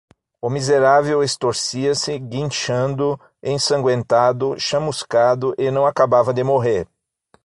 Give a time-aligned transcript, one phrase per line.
[0.41, 6.87] O miserável estorcia-se, guinchando, ensangüentado, chamuscado, e não acabava de morrer.